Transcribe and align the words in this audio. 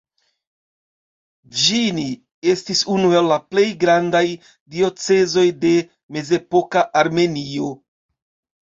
Bĵni 1.57 2.05
estis 2.55 2.81
unu 2.95 3.11
el 3.19 3.29
la 3.33 3.37
plej 3.53 3.67
grandaj 3.85 4.25
diocezoj 4.79 5.47
de 5.67 5.77
mezepoka 6.19 6.89
Armenio. 7.05 7.73